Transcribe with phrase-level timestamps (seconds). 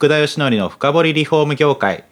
[0.00, 2.04] 福田義則の深掘りリフォーム業界。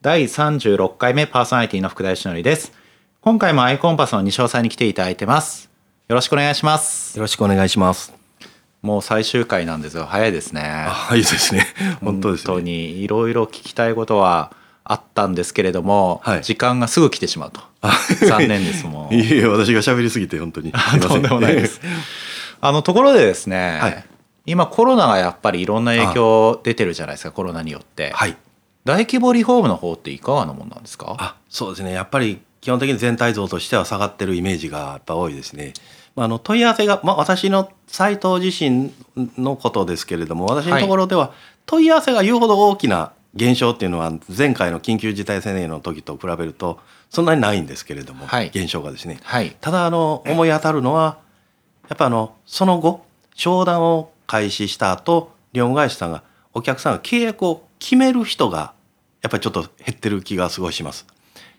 [0.00, 2.72] 第36回目パーソナリティの福田義則です。
[3.20, 5.68] 今回もアイコンパスの西尾さんに来ていただいてます。
[6.06, 7.18] よろしくお願いします。
[7.18, 8.14] よろしくお願いします。
[8.80, 10.04] もう最終回なんですよ。
[10.04, 10.60] 早いですね。
[10.86, 11.66] はい ですね。
[12.00, 12.70] 本当です本当ね。
[12.70, 13.02] に。
[13.02, 14.52] いろいろ聞きたいことは
[14.84, 16.42] あったんですけれども、はい。
[16.42, 17.60] 時間がすぐ来てしまうと。
[18.24, 20.70] 残念ですもう いえいえ私が喋りすぎて本当に。
[21.02, 21.80] とんでもないです。
[22.60, 24.04] あのところでですね、はい
[24.46, 28.36] 今コロナがやっぱりいろんな影響出てるじゃないですかコロナによって、はい。
[28.84, 31.16] 大規模リフォームの方っていかがなもんなんですか？
[31.18, 31.92] あそうですね。
[31.92, 35.72] やっぱり基本的に全体像としては下がってるイメージがやっぱ多いですね。
[36.16, 38.92] まあ、あの問い合わせが、まあ、私のサイト自身
[39.38, 41.32] のことですけれども私のところでは
[41.64, 49.20] 問い合わせが言うほど大きな減少っていうのは前回の緊急事態宣言の時と比べるとそんなにないんですけれども、はい減少がですね。
[49.22, 51.18] はいただあの思い当たるのは
[51.88, 56.22] やっぱあのその後商談を開始した後リフォーム会社さんが
[56.54, 58.72] お客さんが契約を決める人が
[59.20, 61.06] やっぱりちょっと減ってる気がすごいします。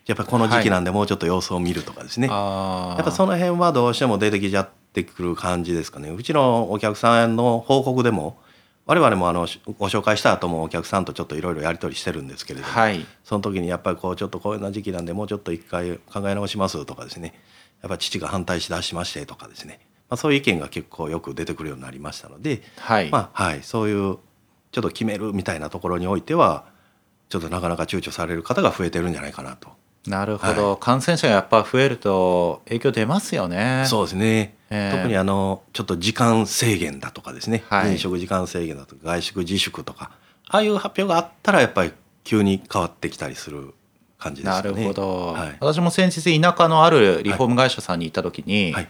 [0.06, 2.28] やっぱりこの時期なんでもうちょっと様子を見るとかですね。
[2.30, 6.10] あーやっぱその辺はどうしても出てきちゃってくる感じですかね。
[6.10, 8.38] うちのお客さんの報告でも
[8.86, 9.46] 我々もあの
[9.78, 17.34] ご紹介した後もお客さんとちょっといろいろやり取りしてるんですけれども、はいその時にやっぱりこうちょっとこういうな時期なんでもうちょっと一回考え直しますとかですね
[17.82, 24.18] やっぱ父が反対しだしましてとかですね、まあ、そういう意見が結構よく出てくるようになりましたので、はい、まあはい、そういう
[24.72, 26.66] ちょっと決めるみたいなところにおいては
[27.28, 29.68] ちょっとなかなか躊躇される方が増えてるんじゃないかなと。
[30.06, 33.84] なるほど、感染者がやっぱ増えると影響出ますよね。
[33.86, 34.96] そうですね、ええ。
[34.96, 37.92] 特にあのちょっと時間制限だとかですね、はい。
[37.92, 40.10] 飲食時間制限だとか外食自粛とか
[40.48, 41.92] ああいう発表があったらやっぱり
[42.22, 43.72] 急に変わってきたりする
[44.18, 44.62] 感じですね。
[44.62, 45.56] るほど、はい。
[45.60, 48.88] 私も先日田舎のあるリフォーム会社さんに行った時に、はい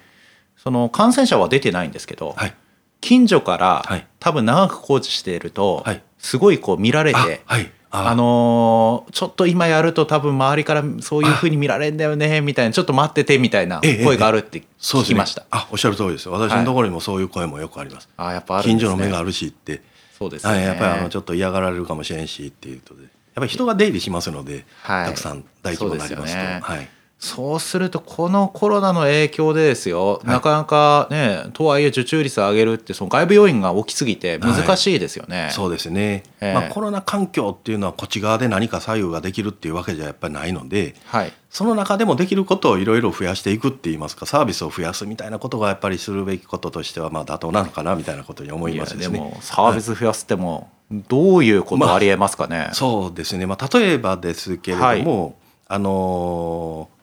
[0.64, 2.54] その感染者は出てないんですけど、はい。
[3.00, 4.06] 近所から、はい。
[4.18, 6.02] 多分長く工事していると、はい。
[6.18, 7.42] すごいこう見られて、
[7.90, 16.28] あのーちょっと今やると多分周りからそういうふうに見られるんだよねみたいなちょっと待っててみたいなええ声があるって聞きました、あおっしゃる通りです。
[16.28, 18.64] 私のところにもそういう声もよくあります、あやっぱね。
[18.64, 19.82] 近所の目があるしって、
[20.18, 25.06] そうですね、はい、やっぱりあのちょっと嫌がられるかもしれんしっていうとでやっぱり人が出入りしますので、はい。
[25.06, 26.40] たくさん大規模になりますと。
[26.40, 26.88] はい
[27.24, 36.54] そうするとこのコロナの影響でですよ、なかなかねとはいえ受注率を上げるってその外部要因が大きすぎて難しいですよね、そうですね、ええ。
[36.54, 41.32] まあ、コロナ環境っていうのはこっち側で何か左右ができるっていうわけじゃやっぱりないのではい。
[41.48, 49.02] その中でもできることをいろいろ増やしていくって言いますかサービスを増やすみたいなことがやっぱりするべきこととしてはまあ妥当なのかなみたいなことに思いますね。
[49.02, 55.36] でもサービス増やすってもどういうことありえますかね、そうですね、まあ、例えばですけれども、
[55.68, 56.93] あのー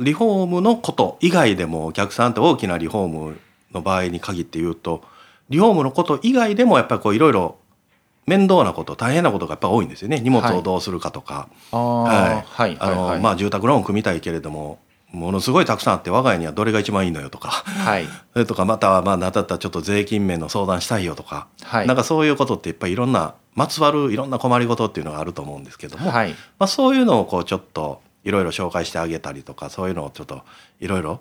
[0.00, 3.40] リフォームのこと以外でもお客さんって大きなリフォーム
[3.72, 5.02] の場合に限って言うと
[5.48, 7.58] リフォームのこと以外でもやっぱりこういろいろ
[8.26, 10.18] 面倒なこと大変なことがやっぱ多いんですよね。
[10.18, 11.48] 荷物をどうするかとか、
[13.36, 14.80] 住宅ローン組みたいけれども
[15.12, 17.48] ものすごいたくさんあって我が家にはどれが一番いいのよとか。
[17.48, 18.06] はい。
[18.34, 21.86] それとかまたはまあ何だったらちょっと税金面の相談したいよとか、はい。
[21.86, 26.30] なんかそういうことっていっぱいいろんなまつわるいろんな困りごとっていうのがあると思うんですけども、はい。
[26.58, 30.42] まあ、そういうのをこうちょっといろいろ紹介してあげたりとかそういうのをちょっと
[30.80, 31.20] いろいろ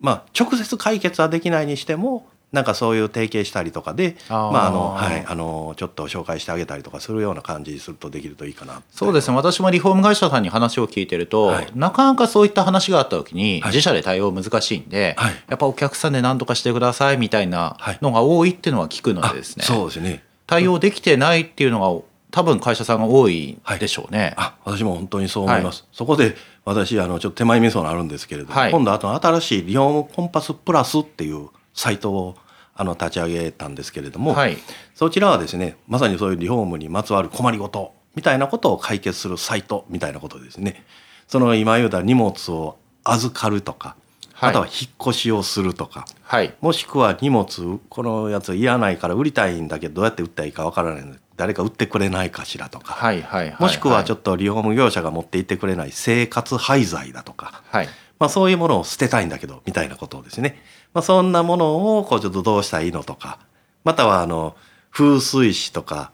[0.00, 9.36] まあ直接解決はできないにしてもなんかそういう提携したりとかでまああのはいあのちょっと紹介してあげたりとかするような感じにするとできるといいかなそうですね。
[9.36, 11.68] 私もリフォーム会社さんに話を聞いてると、はい。
[11.74, 13.70] なかなかそういった話があった時に、はい。
[13.70, 15.32] 自社で対応難しいんで、はい。
[15.48, 20.22] やっぱお客さんで何とかしてくださいみたいなはいのが多いっていうのは聞くのでですね、あそうですね。
[20.46, 22.04] 対応できてないっていうのが
[22.34, 24.34] 多分会社さんが多いでしょうね。
[24.36, 26.34] あ私も本当にそう思います、そこで
[26.64, 28.72] 私あのちょっと手前味噌のあるんですけれども、はい。
[28.72, 32.36] 今度あと新しいリフォームコンパスプラスっていうサイトを
[32.74, 34.58] あの立ち上げたんですけれども、はい。
[34.96, 40.84] そちらはですねまさにそういうリフォームにまつわる困りごとみたいなことを解決するサイトみたいなことですね。
[41.28, 43.94] その今言うた荷物を預かるとか、
[44.32, 44.50] はい。
[44.50, 46.52] あとは引っ越しをするとかはい。
[46.60, 57.88] もしくは荷物このやついらないから売りたいんだけどどうやって売ったらいいかわからないので誰か売ってくれないかしらとか、はいはいはいもしくはちょっっとリフォーム業者が持って行ってくれない生活廃材だとか、とはい。
[58.18, 63.38] まあ、そういうものを捨てたいんだけどみたいなことをですね、まあ、そんなものをこうちょっとどうしたらいいのとか
[63.82, 64.56] またはあの
[64.90, 66.12] 風水師とか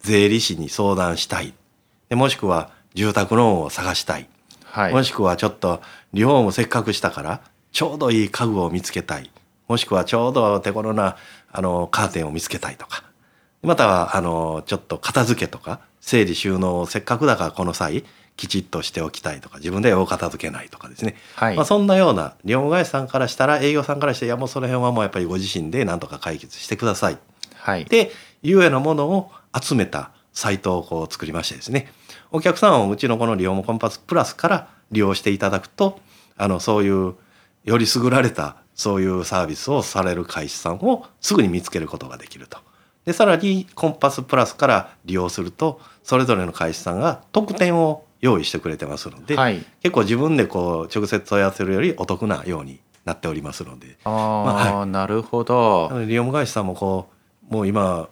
[0.00, 1.54] 税理士に相談したい。
[2.08, 4.28] でもしくは住宅ローンを探したい、
[4.64, 4.92] はい。
[4.92, 5.82] もしくはちょっと
[6.12, 7.40] リフォームせっかくしたから
[7.70, 9.30] ちょうどいい家具を見つけたい。
[9.68, 11.16] もしくはちょうど手頃な
[11.50, 13.04] あのカーテンを見つけたいとか
[13.62, 18.04] またはあのちょっと片付けとか整理収納をせっかくだからこの際
[18.36, 21.56] きちっとしておきたいとか自分でお片付けないとかですね、はい。
[21.56, 27.18] まあ、そんなようなリフォーム会社さんからしたら営業さんからしていやもうその辺はもうやっぱりご自身で何とか解決してください。
[27.54, 27.84] はい。
[27.84, 28.10] で
[28.42, 29.30] いうようなものを
[29.60, 31.92] 集めたサイトをこう作りましてですね。
[32.30, 36.00] お客さんをうちのこのリフォームコンパスプラスから利用していただくと
[36.36, 37.14] あのそういう
[37.64, 42.58] より優られたそういうサービスをされる会社さんをすぐに見つけることができると。
[43.04, 49.64] でさらにコンパスプラスから利用するとそれぞれの会社さんが特典を用意してくれてますので、はい。
[49.82, 53.96] 結構自分でこう直接問い合わせるよりお得なようになっておりますので。
[54.04, 55.88] ああ、まあなるほど。
[55.90, 57.08] なのでリオム会社さんもこ
[57.50, 58.08] うもう今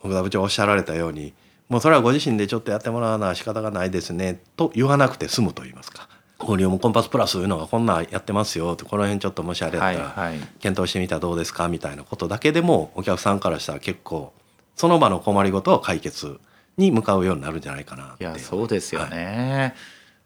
[0.00, 1.34] 奥田部長おっしゃられたように
[1.68, 6.08] もうそれはご自身でちょっとやってもらわな仕方がないですねと言わなくて済むと言いますか。
[6.42, 10.38] こうリオムコンパスプラスいうのがこんなんやってますよってこの辺ちょっともしあれやったらはいはい。
[10.60, 14.32] 検討してみたらどうですかみたいなことだけでもお客さんからしたら結構
[14.76, 16.40] その場の困りごとを解決
[16.76, 19.74] に向かうようになるんじゃないかなっていやそうですよね、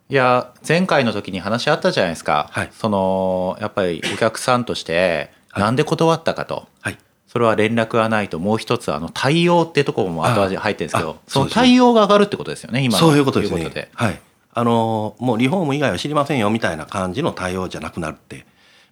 [0.08, 2.70] い、や前回の時に話あったじゃないですか、はい。
[2.72, 5.64] そのやっぱりお客さんとしてはい。
[5.64, 6.98] なんで断ったかと、はい。
[7.26, 13.90] それは連絡がないともう一つあの対応ってところも後味入ってるんですけあどその対応が上がるってことですよね今のそういうことですね。
[13.94, 14.20] はい
[14.58, 18.46] あのもうリフォーム以外は知りませんよみたいな感じの対応じゃなくなるって。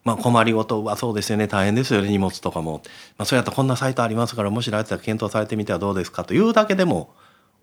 [0.05, 1.49] まあ困りごとはそうですよね。
[1.49, 2.11] 大変ですよね。
[2.11, 2.83] 荷物とかも、
[3.17, 7.15] まあ、そうやったらこんなサイトありますからもしあれたら検討されてみてはどうですかというだけでも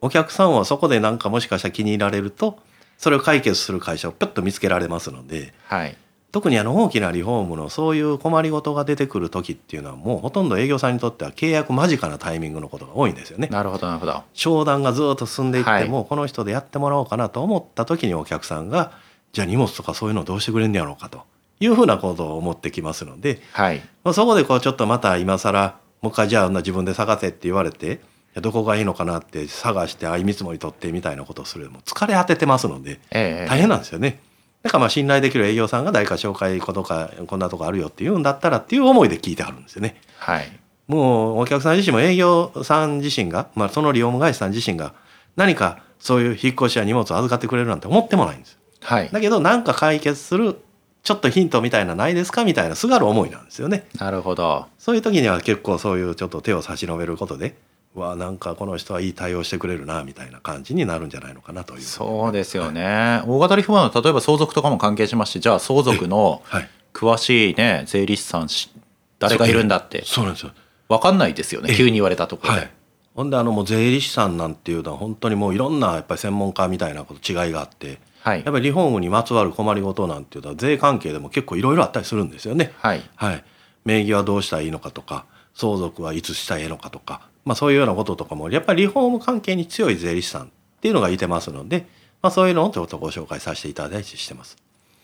[0.01, 2.57] お客さんはそこでなんかもしかしたら気に入られると
[2.97, 5.53] それを解決する会社をぴょっと見つけられますので。
[5.65, 5.95] はい。
[6.31, 13.47] 特にあの大きなリフォームのそういう困りごとが出てくる時っていうのはもうほとんど営業さんにとっては契約間近なタイミングのことが多いんですよね。
[13.47, 18.93] なるほどなるほど商談がずっと進んでいっても、はこの人でやってもらおうかなと思った時にお客さんが
[19.33, 21.23] じゃあ荷物とかそういうのどうしてくれんねやろうかと
[21.59, 27.99] いうふうなことを思ってきますので、はいまあ、そこでこうちょっとまた今更もう一回じゃあ自分で探せって言われて
[28.35, 34.21] どこがいいのかなって探してあい見積もり取ってみたいなことをするもう疲れ果ててますのでええ大変なんですよね。
[34.63, 39.99] だからまあ信頼できる営業さんが誰か紹介ことかこんなとこあるよって言うんだったらっていう思いで聞いてはるんですよね。
[40.17, 44.93] はいもうお客さん自身も営業さん自身が、まあ、そのリフォーム会社さん自身が
[45.37, 48.59] 何かそういう引っ越しや荷物を預かってくれるなんて思ってもないんです。
[48.81, 50.57] はいだけど何か解決する
[51.03, 53.85] ちょっとヒントみたいなないですかみたいなすがる思いなんですよね。
[53.97, 57.55] なるほどそういう時には結構そういうちょっと手を差し伸べることで
[57.93, 61.81] わあなんかこの人はいい対応してくれるなみたいな感じになるんじゃないのかなという。
[61.81, 66.69] そうですよね、大型リフォームの例えば相続とかも関係しましてじゃあ相続のはい。
[66.93, 68.69] 詳しいね税理士さんし
[69.17, 70.51] 誰がいるんだってそうなんですよ。
[70.89, 72.71] 分かんないですよねええ急に言われたところで、はい。
[73.15, 77.99] ほんであのもう税理士さんなんていうのは本当にもういろんなやっぱり専門家みたいなこと違いがあって。
[78.21, 82.71] はいやっぱりリフォームにまつわる困りごとなんていうのは税関係でも結構いろいろあったりするんですよね。
[82.77, 83.43] はいはい、
[83.83, 90.47] 名義はどうしたらいいのかとか相続はいつしたらいいのかとか、まあ、そういうようなこととかもやっぱりリフォーム関係に強い税理士さんっ
[90.81, 91.87] ていうのがいてますので、
[92.21, 94.57] まあ、そういうのをちょっとご紹介させていただいたりしてます。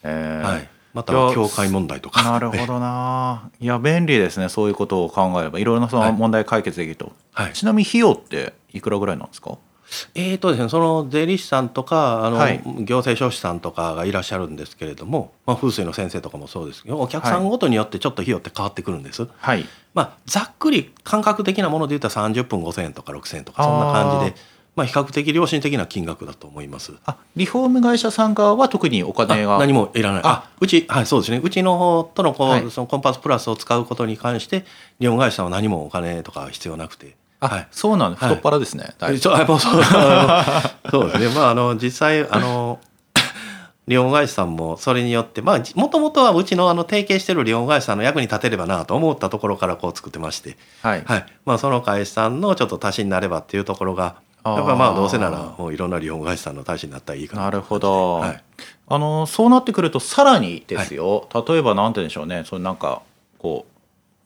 [0.03, 0.47] えー。
[0.47, 2.23] はい、または境界問題とか。
[2.23, 3.49] なるほどな。
[3.59, 5.59] いや便利ですねそういうことを考えれば。
[5.59, 7.53] いろいろなその問題解決できると、はい。
[7.53, 9.57] ちなみに費用っていくらぐらいなんですか？
[10.15, 19.27] えーとですね、その税理士さんとかあの、はい行政書士さんとかがいらっしゃるんですけれども、まあ、風水の先生とかもそうですけどお客さんごとによってちょっと費用って変わってくるんです。
[19.37, 26.93] はいまあ、ざっくり感覚的なもので言ったら30分5,000円とか6,000円とかそんな感じでまあ、比較的良心的な金額だと思います。
[27.07, 30.21] あリフォーム会社さん側は特にお金があ何もいらない。
[30.23, 34.65] ああうちはいそうですねうちの方とのこう、はいそのコンパスプラスを使うことに関して
[34.99, 37.15] 日本会社さんは何もお金とか必要なくて。
[37.39, 37.67] あ、はい。
[37.71, 38.35] そうなんですはい。
[38.35, 39.59] 太っ腹ですね、だいぶそうやっぱ
[40.89, 41.29] そうですね。
[41.35, 42.79] まああの実際あの
[43.87, 51.25] リオン会社さんもそれによってまあもともとはうちのあの提携してるリオン会社さんの役に立てればなと思ったところからこう作ってまして、はい、はい。
[51.45, 57.43] まあ、その会社さんのちょっと足しになればっていうところがやっぱまあどうせならもういろんなリオン会社さんの足しになったらいいかな。
[57.43, 58.43] なるほど、はい。
[58.89, 62.43] あのそうなってくるとさらにですよ、例えばなんて言うんでしょうね。
[62.45, 63.01] そのなんか
[63.39, 63.76] こう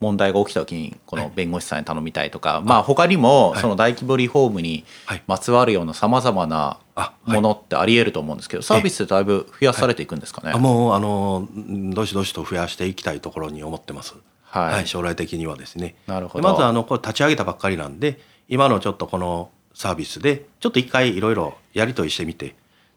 [0.01, 3.61] 問題が起きた時にこの弁護士さんに頼みたいとか、まあ他にもはい。
[3.61, 5.23] その大規模リフォームにはい。
[5.27, 6.79] まつわるようなさまざまな
[7.25, 10.51] ものってありえると思うんですけど、サービスってだいぶ増やされていくんですかね？
[10.53, 14.15] あもうあのうんどしどしと増やしていきたいところに思ってます。
[14.43, 14.73] はい。
[14.73, 15.95] はい、将来的にはですね。
[16.07, 16.41] なるほど。
[16.41, 22.55] でまずあのこれ立ち上げたばっかりなんで今のちょっとこのサービスでちょっと一回いろいろやり取りしてみて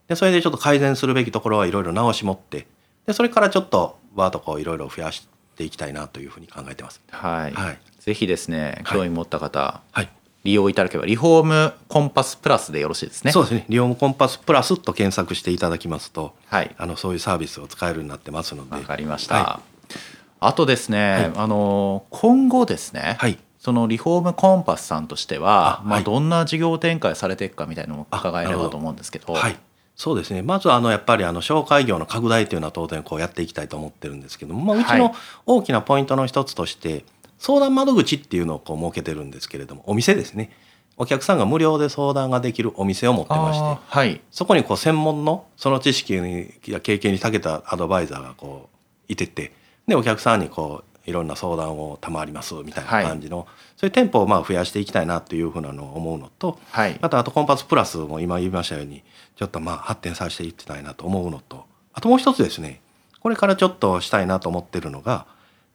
[0.09, 2.67] でそれでちょっと改善するべきところはいろいろ直し持って
[3.07, 7.01] でそれからちょっとバーとこういろいろ増やしていきたいなというふうに考えてます。
[7.11, 7.79] はい、はい。
[8.01, 8.99] ぜひですねはい。
[8.99, 10.09] 興味持った方、はい。
[10.45, 13.33] 利用いただければリフォームコンパスプラスでよろしいですね。
[13.33, 13.65] そうですね。
[13.69, 16.75] リフォームコンパスプラスと検索していただきますと、はい。
[16.77, 18.77] あのそういうサービスを使えるようになってますので。
[18.77, 19.35] わかりました。
[19.37, 19.61] は
[20.41, 21.33] あとですね、はい。
[21.37, 23.39] あの今後ですね、はい。
[23.59, 26.05] そのリフォームコンパスさんとしては、まあ、あはい。
[26.05, 29.33] どんな事業展開されていくかみたいなのも伺えればと思うんですけど。
[29.33, 29.57] はい、
[29.97, 30.43] そうですね。
[30.43, 34.99] まずあのやっぱりあの紹介業の拡大というのは当然こうやっていきたいと思ってるんですけども、まあ、うちはい。
[34.99, 35.15] の
[35.47, 37.05] 大きなポイントの一つとして
[37.39, 40.51] 相談窓口っていうのをこう設けてるんですけれどもお店ですね。
[40.97, 44.21] お客さんが無料で相談ができるお店を持ってましてはい。
[44.31, 46.15] そこにこう専門のその知識
[46.67, 48.69] や経験に長けたアドバイザーがこ
[49.09, 49.53] ういてて
[49.87, 53.47] でお客さんにこういろんな相談を賜りますみたいな感じの、
[53.77, 56.99] そういう店舗をまあ増やしていきたいなっていうふうなのを思うのと、はい。
[57.01, 59.03] あとあとコンパスプラスも今言いましたように
[59.37, 62.81] ちょっとまあ発展させていきたいなと思うのとあともう一つですね
[63.21, 65.27] これからちょっとしたいなと思ってるのが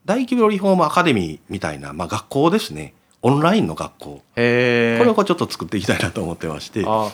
[0.05, 2.93] 大規模リフォームアカデミーみたいな、まあ、学校ですね。
[3.21, 4.09] オンラインの学校。
[4.09, 6.85] これをちょっと作っていきたいなと思ってまして。
[6.87, 7.11] あ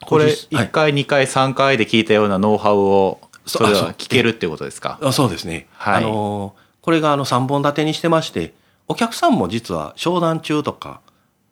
[0.00, 0.32] これはい。
[0.32, 4.98] 1回2回3回で聞いたようなノウハウをそれは聞けるっていうことですか？
[5.02, 6.04] あそうですね、はい。
[6.04, 8.54] あのこれがあの3本立てにしてまして
[8.86, 11.00] お客さんも実は商談中とか、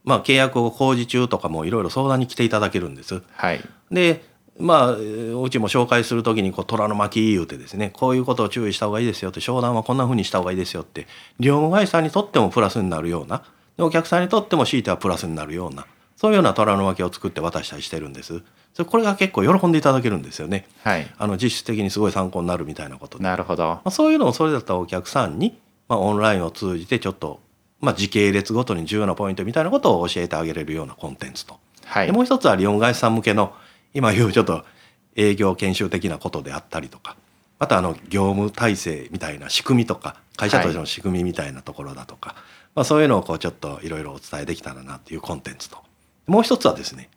[0.05, 3.23] まあ、契約を工事中とかもいろいろ相談に来ていただけるんです。
[3.33, 4.23] はいで
[4.59, 11.07] まあえーうちも紹介する時にこう虎の巻言うてですねこういうことを注意した方がいいですよって商談はこんな風にした方がいいですよって
[11.39, 13.45] 両務会社にとってもプラスになるような
[13.77, 18.43] でお客さんにとっても強いてはプラスになるようなそういうような虎の巻を作って渡したりしてるんです。
[18.77, 20.67] それこれが結構喜んでいただけるんですよね。
[20.85, 21.11] はい。
[21.17, 23.17] あの実質的にすごい参考になるみたいなこと。
[23.17, 23.65] でなるほど。
[23.65, 27.41] まあ、そういうのをそれだったらお客さんに、まあ、オンラインを通じてちょっと、
[27.81, 32.07] まあ、時系列ごとに重要なポイントみたいなことを教えてあげれるようなコンテンツと、はい。
[32.07, 33.55] でもう一つはリオン会社さん向けの
[33.95, 34.67] 今言うちょっと
[35.15, 37.17] 営業研修的なことであったりとか。
[37.59, 42.35] またあの業務体制みたいな仕組みとか会社としての仕組みみたいなところだとか、
[42.75, 45.79] まあ、そういうのをこうちょっといろいろお伝えできたらなっていうコンテンツと。
[46.27, 47.09] もう一つはですね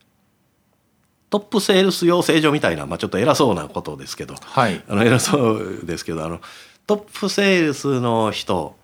[1.30, 4.84] トップセールス養成所みたいな、まあ、ちょっと偉そうなことですけど、はい。
[4.88, 6.42] あの偉そうですけどあの
[6.88, 8.76] トップセールスの人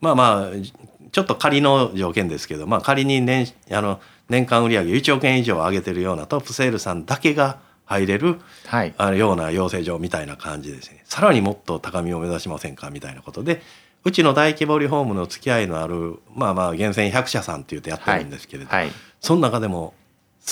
[0.00, 0.50] まあまあ
[1.12, 8.94] ちょっと仮の条件ですけど、まあ、仮に年あの年間売上1億円以上上げてるようなトップセールスさんだけが入れるはい。
[8.98, 11.02] あのような養成所みたいな感じですね。
[11.04, 13.62] さらにもっと高みを目指しませんかみたいなことで
[14.04, 18.90] うちの大規模リフォームの付き合いのあるまあまあ厳選100社さんって言ってやってるんですけれど、はい。
[19.20, 19.94] その中でも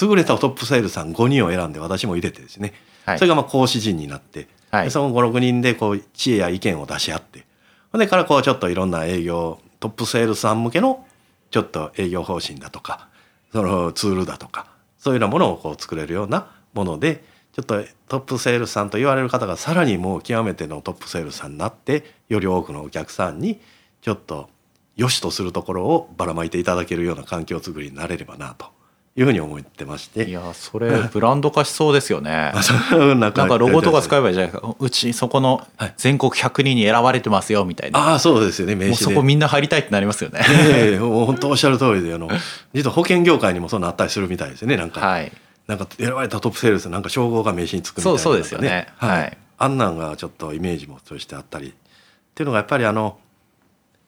[0.01, 2.73] 優れたトップセールスさん5人を選んで私も入れてですね、
[3.05, 3.19] はい。
[3.19, 4.85] それがまあ講師陣になって、はい。
[4.85, 7.45] でその56人でこう知恵や意見を出し合って
[7.93, 11.05] それからこうちょっといろんな営業トップセールスさん向けの
[11.51, 13.09] ちょっと営業方針だとか
[13.53, 14.67] そのツールだとか
[14.99, 17.23] そういうようなものをこう作れるようなもので
[17.53, 23.61] ちょっとトップセールスさんと言われる方がさらにもう極めてのトップセールスさんになってより多くのお客さんに
[24.01, 24.49] ちょっと
[24.97, 28.67] 良しとするところをばらまいていただけるような環境づくりになれればなと
[29.14, 30.25] いうふうに思ってまして。
[30.25, 32.52] いやそれブランド化しそうですよね。
[33.16, 35.95] なんかロゴとか使ええばいいじゃないですかうちそこのはい。
[35.99, 37.99] 全国100人に選ばれてますよみたいな。
[37.99, 39.04] ああそうですよね名刺で。
[39.07, 40.40] もうそこみんな入りたいってなりますよね。
[40.49, 42.31] ええもう本当おっしゃる通りであの
[42.73, 45.31] 実は保険業界にもそんなあったりするみたいですよねなんか、はい。
[45.66, 48.88] なんか選ばれたトップセールスなんか称号が名刺につくみたいなそうそうですよね。
[48.97, 49.38] はい、はい。
[49.59, 51.69] あんなんがちょっとイメージもとしてあったり。
[51.69, 53.19] っていうのがやっぱりあの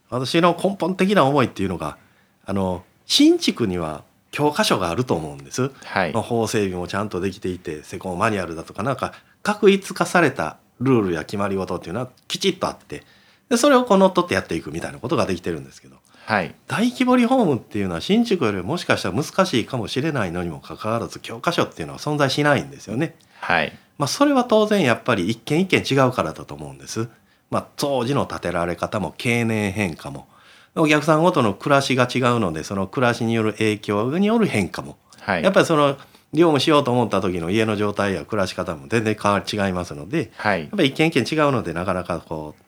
[0.09, 1.99] 私の根本的な思いっていうのが
[2.47, 4.03] あの新築には
[4.35, 5.71] 教科書があると思うんです。
[5.85, 9.15] はいの法整備もちゃんとできていて施工マニュアルだとかなんか
[9.45, 13.05] 確一化されたルールや決まり事っていうのはきちっとあって
[13.49, 23.15] でそれをこう乗っ取ってやっていくみたいなことができてるんですけどはい大規模リフォームっていうのは新築よりもしかしたら難しいかもしれないのにもかかわらず教科書っていうのは存在しないんですよね。
[23.41, 27.09] はいまあ、それは当然やっぱり一軒一軒違うからだと思うんです。
[27.51, 30.27] まあ、当時の建てられ方も経年変化も
[30.77, 34.97] お客さんごとの暮らしが違うのでその暮らしによる影響による変化も。
[35.21, 35.43] はい。
[35.43, 35.97] やっぱりその
[36.33, 40.63] 業務しようと思った時の家の状態や暮らし方も全然変わり違いますのではい。
[40.63, 42.65] やっぱり一軒一軒違うのでなかなかこう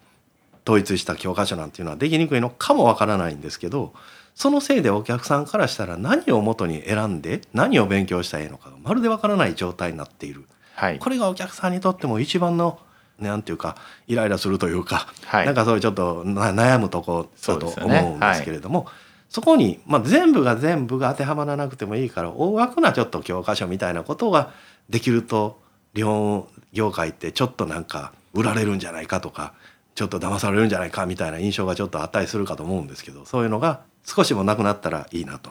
[0.65, 3.93] 統一した教科書なんていうのはできにくいのかもわからないんですけど
[4.35, 10.45] そのせいでお客さんからしたら何を元に選んで何を勉強したらいいのかがまるでわからない状態になっている。
[10.75, 10.99] はい。
[10.99, 12.79] これがお客さんにとっても一番の
[13.19, 15.47] なんていうかイライラするというか、はい。
[15.47, 18.87] なんかそういうちょっとな悩むとこだと思うんですけれども
[19.29, 24.53] そ,、こに、まあ、全部が全部が当てはまらなくてもいいから大枠なちょっと教科書みたいなことが
[24.89, 25.61] できると
[25.95, 29.55] 日本業界ってちょっとなんか売られるんじゃないかとか
[29.95, 35.51] ちょっと騙されるんじゃないかみたいな印象がちょっとあったりするかと思うんですけどそういうのが少しもなくなったらいいなと。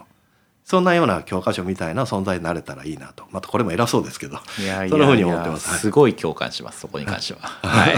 [0.65, 3.25] そんなような教科書みたいな存在になれたらいいなと。
[3.29, 4.39] またこれも偉そうですけど。
[4.59, 5.69] いやいやそんなふうに思ってます。
[5.69, 7.41] はいすごい共感しますそこに関しては。
[7.61, 7.91] は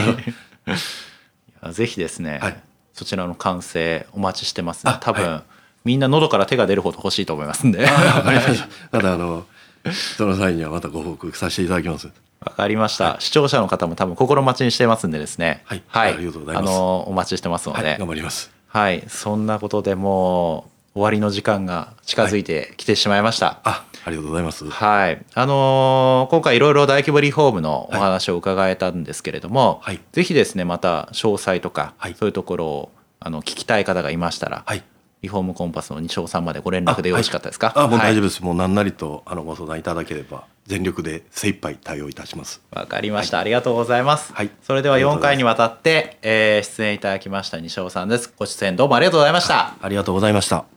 [1.70, 1.74] い。
[1.74, 2.58] ぜひですね、はい。
[2.94, 4.92] そちらの完成お待ちしてますね。
[4.92, 5.44] あ多分、は
[5.86, 7.86] みんな喉から手が出るほど欲しいと思いますんで。
[8.92, 9.00] た。
[9.00, 9.46] ただあの
[10.18, 12.10] その際にはまたご報告させていただきます。
[12.42, 15.64] わかりました、視聴者の方も多分心待ちにしてますんでですね。
[15.64, 15.84] はい。
[15.94, 16.70] ありがとうございます。
[16.70, 18.52] あのお待ちしてますのはい、で、頑張ります。
[18.68, 23.60] はい、そんなことでもう終わりの時間が近づいてきてしまいました。
[23.64, 24.68] あ、ありがとうございます。
[24.68, 30.00] はい、あのー今回いろいろ大規模リフォームのお話を伺えたんですけれども、はい。
[30.12, 32.16] ぜひですねまた詳細とか、はい。
[32.16, 34.84] そういうところをあの聞きたい方がいましたら、はい。
[35.22, 37.74] リフォームコンパスの西尾さんまでご連絡でよろしかったですか？
[37.76, 38.44] あ、もう大丈夫夫です。
[38.44, 42.62] もう何なりとあのご相談いただければ全力で精一杯対応いたします。
[42.72, 44.50] わかりました、ありがとうございます、はい。
[44.64, 45.36] それでは4ありがとうございます。
[45.36, 48.34] 回にわたって、えー出演いただきました西尾さんです。
[48.38, 49.76] ご出演どうもありがとうございました。
[49.82, 50.77] ありがとうございました。